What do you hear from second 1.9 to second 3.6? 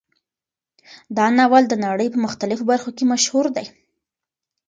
په مختلفو برخو کې مشهور